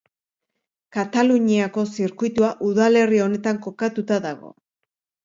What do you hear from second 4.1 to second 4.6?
dago.